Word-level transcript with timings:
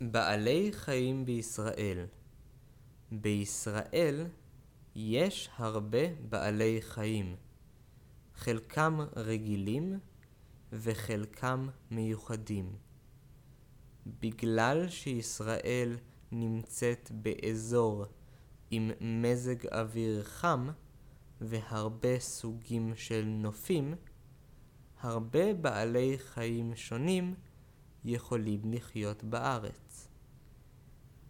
בעלי 0.00 0.70
חיים 0.72 1.24
בישראל 1.24 2.06
בישראל 3.12 4.26
יש 4.94 5.50
הרבה 5.56 6.14
בעלי 6.28 6.78
חיים, 6.82 7.36
חלקם 8.34 8.98
רגילים 9.16 9.98
וחלקם 10.72 11.68
מיוחדים. 11.90 12.76
בגלל 14.20 14.88
שישראל 14.88 15.96
נמצאת 16.32 17.10
באזור 17.14 18.06
עם 18.70 18.90
מזג 19.00 19.66
אוויר 19.66 20.22
חם 20.22 20.68
והרבה 21.40 22.18
סוגים 22.18 22.92
של 22.96 23.24
נופים, 23.24 23.94
הרבה 25.00 25.54
בעלי 25.54 26.18
חיים 26.18 26.76
שונים 26.76 27.34
יכולים 28.04 28.72
לחיות 28.72 29.24
בארץ. 29.24 30.08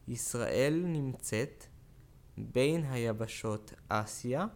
ישראל 0.08 0.82
נמצאת 0.86 1.64
בין 2.38 2.84
היבשות 2.84 3.72
אסיה, 3.88 4.46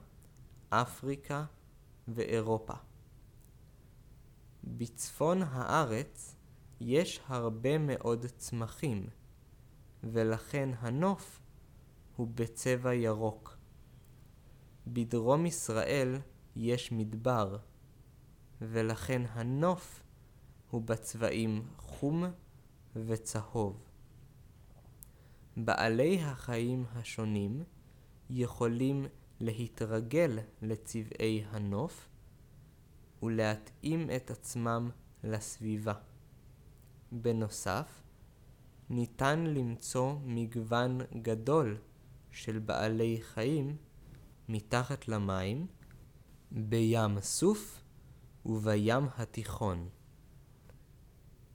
אפריקה 0.71 1.45
ואירופה. 2.09 2.75
בצפון 4.65 5.43
הארץ 5.43 6.37
יש 6.81 7.21
הרבה 7.27 7.79
מאוד 7.79 8.27
צמחים, 8.27 9.07
ולכן 10.05 10.69
הנוף 10.79 11.41
הוא 12.17 12.29
בצבע 12.35 12.95
ירוק. 12.95 13.57
בדרום 14.87 15.47
ישראל 15.47 16.19
יש 16.57 16.93
מדבר, 16.93 17.59
ולכן 18.61 19.23
הנוף 19.29 20.02
הוא 20.73 20.83
בצבעים 20.83 21.63
חום 21.77 22.25
וצהוב. 22.97 23.83
בעלי 25.57 26.23
החיים 26.23 26.85
השונים 26.93 27.65
יכולים 28.31 29.07
להתרגל 29.41 30.39
לצבעי 30.63 31.45
הנוף 31.51 32.09
ולהתאים 33.23 34.11
את 34.17 34.31
עצמם 34.31 34.91
לסביבה. 35.25 35.95
בנוסף, 37.13 38.03
ניתן 38.91 39.41
למצוא 39.41 40.15
מגוון 40.25 41.01
גדול 41.23 41.79
של 42.31 42.59
בעלי 42.59 43.19
חיים 43.23 43.77
מתחת 44.49 45.09
למים, 45.09 45.67
בים 46.53 47.21
סוף 47.21 47.83
ובים 48.47 49.05
התיכון. 49.17 49.89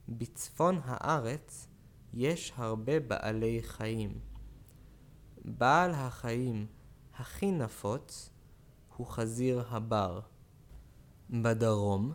בצפון 0.08 0.80
הארץ 0.84 1.68
יש 2.14 2.52
הרבה 2.56 3.00
בעלי 3.00 3.62
חיים. 3.62 4.18
בעל 5.44 5.90
החיים 5.90 6.66
הכי 7.14 7.50
נפוץ 7.50 8.30
הוא 8.96 9.06
חזיר 9.06 9.64
הבר. 9.68 10.20
בדרום, 11.30 12.12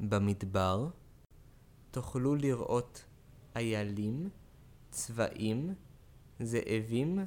במדבר, 0.00 0.88
תוכלו 1.90 2.34
לראות 2.34 3.04
איילים, 3.56 4.28
צבעים, 4.90 5.74
זאבים 6.40 7.18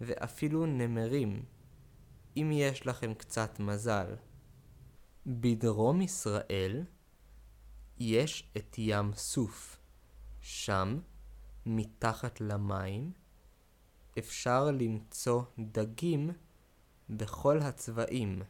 ואפילו 0.00 0.66
נמרים, 0.66 1.42
אם 2.36 2.50
יש 2.52 2.86
לכם 2.86 3.14
קצת 3.14 3.60
מזל. 3.60 4.14
בדרום 5.26 6.00
ישראל 6.00 6.84
יש 8.00 8.50
את 8.56 8.74
ים 8.78 9.12
סוף. 9.14 9.76
שם, 10.40 11.00
מתחת 11.66 12.40
למים, 12.40 13.12
אפשר 14.18 14.64
למצוא 14.70 15.42
דגים 15.58 16.30
בכל 17.10 17.58
הצבעים. 17.58 18.42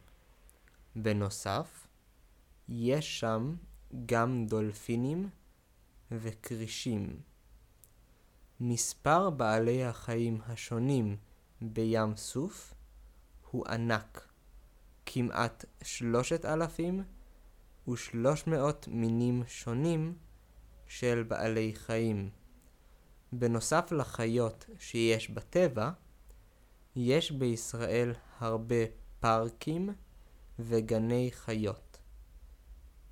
בנוסף, 0.95 1.87
יש 2.69 3.19
שם 3.19 3.55
גם 4.05 4.45
דולפינים 4.45 5.29
וכרישים. 6.11 7.19
מספר 8.59 9.29
בעלי 9.29 9.83
החיים 9.83 10.41
השונים 10.45 11.17
בים 11.61 12.15
סוף 12.15 12.73
הוא 13.51 13.67
ענק, 13.67 14.27
כמעט 15.05 15.65
שלושת 15.83 16.45
אלפים 16.45 17.03
ושלוש 17.87 18.47
מאות 18.47 18.87
מינים 18.87 19.43
שונים 19.47 20.17
של 20.87 21.23
בעלי 21.27 21.73
חיים. 21.75 22.29
בנוסף 23.33 23.91
לחיות 23.91 24.65
שיש 24.79 25.29
בטבע, 25.29 25.91
יש 26.95 27.31
בישראל 27.31 28.13
הרבה 28.39 28.75
פארקים 29.19 29.89
וגני 30.59 31.29
חיות. 31.33 31.97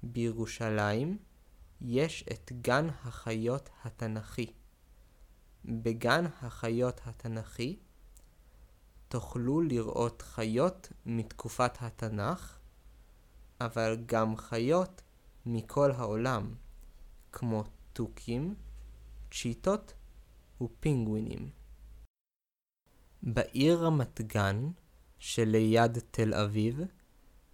בירושלים 0.04 1.18
יש 1.82 2.26
את 2.34 2.52
גן 2.62 2.88
החיות 3.04 3.70
התנ"כי. 3.84 4.54
בגן 5.66 6.26
החיות 6.42 7.02
התנ"כי 7.06 7.80
תוכלו 9.08 9.62
לראות 9.62 10.22
חיות 10.22 10.92
מתקופת 11.06 11.78
התנ"ך, 11.82 12.59
אבל 13.62 13.98
גם 14.06 14.38
חיות 14.38 15.02
מכל 15.46 15.92
העולם, 15.92 16.54
כמו 17.32 17.64
תוכים, 17.94 18.56
צ'יטות 19.32 19.94
ופינגווינים. 20.62 21.50
בעיר 23.24 23.80
רמת 23.80 24.22
גן, 24.22 24.70
שליד 25.20 26.00
תל 26.12 26.34
אביב, 26.34 26.80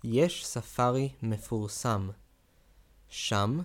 יש 0.03 0.45
ספארי 0.45 1.13
מפורסם. 1.23 2.09
שם 3.07 3.59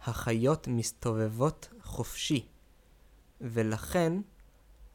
החיות 0.00 0.68
מסתובבות 0.68 1.68
חופשי, 1.82 2.48
ולכן 3.40 4.12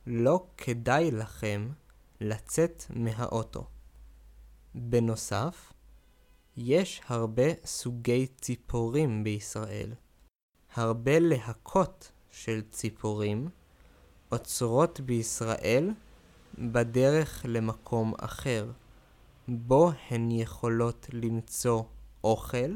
לא 0.07 0.47
כדאי 0.57 1.11
לכם 1.11 1.69
לצאת 2.21 2.83
מהאוטו. 2.89 3.67
בנוסף, 4.75 5.73
יש 6.57 7.01
הרבה 7.07 7.43
סוגי 7.65 8.27
ציפורים 8.27 9.23
בישראל. 9.23 9.93
הרבה 10.75 11.19
להקות 11.19 12.11
של 12.31 12.61
ציפורים 12.71 13.49
עוצרות 14.29 14.99
בישראל 14.99 15.91
בדרך 16.59 17.45
למקום 17.47 18.13
אחר, 18.17 18.71
בו 19.47 19.91
הן 20.09 20.31
יכולות 20.31 21.07
למצוא 21.13 21.83
אוכל 22.23 22.75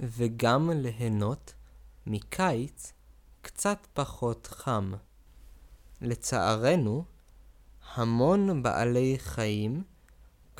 וגם 0.00 0.70
ליהנות 0.70 1.54
מקיץ 2.06 2.92
קצת 3.42 3.86
פחות 3.92 4.46
חם. 4.46 4.92
לצערנו, 6.00 7.04
המון 7.94 8.62
בעלי 8.62 9.16
חיים 9.18 9.82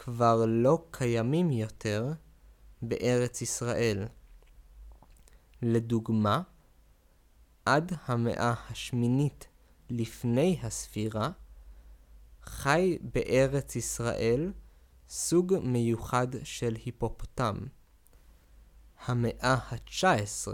כבר 0.05 0.45
לא 0.49 0.85
קיימים 0.91 1.51
יותר 1.51 2.13
בארץ 2.83 3.43
ישראל. 3.43 4.07
לדוגמה, 5.63 6.43
עד 7.65 7.93
המאה 8.07 8.55
השמינית 8.71 9.49
לפני 9.91 10.59
הספירה, 10.63 11.31
חי 12.43 12.99
בארץ 13.03 13.77
ישראל 13.77 14.53
סוג 15.09 15.55
מיוחד 15.63 16.29
של 16.45 16.77
היפופוטם. 16.85 17.57
המאה 19.07 19.55
ה-19 19.55 20.49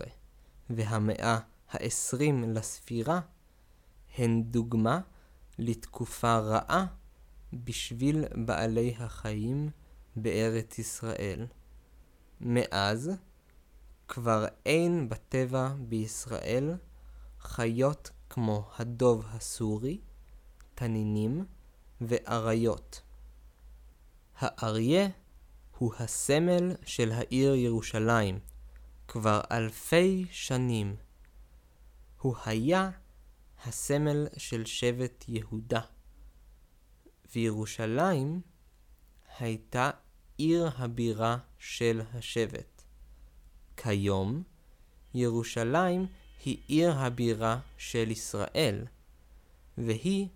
והמאה 0.71 1.39
ה-20 1.71 2.47
לספירה 2.47 3.21
הן 4.19 4.43
דוגמה 4.43 5.01
לתקופה 5.59 6.39
רעה 6.39 6.87
בשביל 7.53 8.25
בעלי 8.47 8.95
החיים 8.99 9.71
בארץ 10.17 10.79
ישראל. 10.79 11.47
מאז 12.41 13.11
כבר 14.09 14.47
אין 14.67 15.09
בטבע 15.09 15.73
בישראל 15.79 16.75
חיות 17.41 18.11
כמו 18.31 18.71
הדוב 18.79 19.25
הסורי, 19.29 20.01
תנינים 20.75 21.45
ואריות. 22.01 23.03
האריה 24.39 25.09
הוא 25.79 25.93
הסמל 25.99 26.75
של 26.85 27.13
העיר 27.13 27.55
ירושלים 27.55 28.39
כבר 29.09 29.41
אלפי 29.53 30.27
שנים. 30.31 30.97
הוא 32.21 32.35
היה 32.45 32.91
הסמל 33.65 34.27
של 34.37 34.65
שבט 34.65 35.25
יהודה. 35.29 35.81
וירושלים 37.35 38.41
הייתה 39.39 39.91
עיר 40.37 40.71
הבירה 40.77 41.39
של 41.59 42.01
השבט. 42.15 42.83
כיום 43.77 44.43
ירושלים 45.15 46.07
היא 46.45 46.59
עיר 46.67 46.93
הבירה 46.93 47.61
של 47.77 48.11
ישראל, 48.11 48.85
והיא 49.79 50.29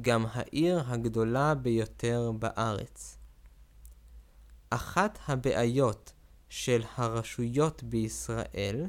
גם 0.00 0.26
העיר 0.32 0.82
הגדולה 0.86 1.54
ביותר 1.54 2.32
בארץ. 2.38 3.18
אחת 4.70 5.18
הבעיות 5.26 6.12
של 6.48 6.82
הרשויות 6.96 7.82
בישראל 7.82 8.86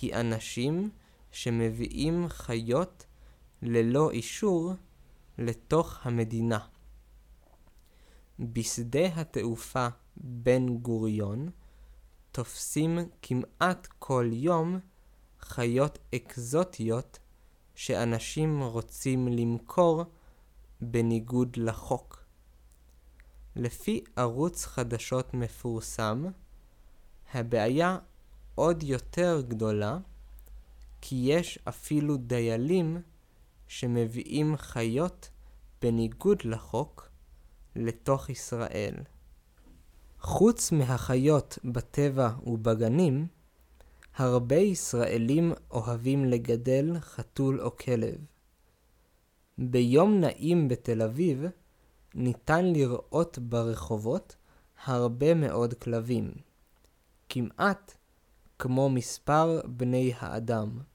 היא 0.00 0.14
אנשים 0.14 0.90
שמביאים 1.32 2.28
חיות 2.28 3.06
ללא 3.62 4.10
אישור 4.10 4.74
לתוך 5.40 5.98
המדינה. 6.02 6.58
בשדה 8.38 9.06
התעופה 9.06 9.88
בן 10.16 10.78
גוריון 10.78 11.50
תופסים 12.32 12.98
כמעט 13.22 13.88
כל 13.98 14.30
יום 14.32 14.78
חיות 15.40 15.98
אקזוטיות 16.14 17.18
שאנשים 17.74 18.62
רוצים 18.62 19.28
למכור 19.28 20.04
בניגוד 20.80 21.56
לחוק. 21.56 22.24
לפי 23.56 24.04
ערוץ 24.16 24.64
חדשות 24.64 25.34
מפורסם, 25.34 26.24
הבעיה 27.34 27.98
עוד 28.54 28.82
יותר 28.82 29.42
גדולה, 29.48 29.98
כי 31.00 31.16
יש 31.16 31.58
אפילו 31.68 32.16
דיילים 32.16 33.02
שמביאים 33.70 34.56
חיות 34.56 35.30
בניגוד 35.82 36.38
לחוק 36.44 37.10
לתוך 37.76 38.30
ישראל. 38.30 38.94
חוץ 40.20 40.72
מהחיות 40.72 41.58
בטבע 41.64 42.30
ובגנים, 42.46 43.26
הרבה 44.16 44.56
ישראלים 44.56 45.52
אוהבים 45.70 46.24
לגדל 46.24 46.96
חתול 47.00 47.60
או 47.60 47.76
כלב. 47.76 48.14
ביום 49.58 50.20
נעים 50.20 50.68
בתל 50.68 51.02
אביב 51.02 51.44
ניתן 52.14 52.64
לראות 52.64 53.38
ברחובות 53.38 54.36
הרבה 54.84 55.34
מאוד 55.34 55.74
כלבים, 55.74 56.32
כמעט 57.28 57.94
כמו 58.58 58.88
מספר 58.90 59.60
בני 59.64 60.12
האדם. 60.18 60.89